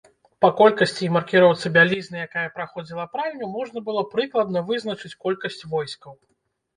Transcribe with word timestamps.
Па 0.43 0.49
колькасці 0.59 1.03
і 1.07 1.09
маркіроўцы 1.17 1.71
бялізны, 1.75 2.17
якая 2.27 2.45
праходзіла 2.55 3.05
пральню, 3.17 3.49
можна 3.57 3.83
было 3.91 4.05
прыкладна 4.15 4.59
вызначыць 4.71 5.13
колькасць 5.27 5.63
войскаў. 5.75 6.17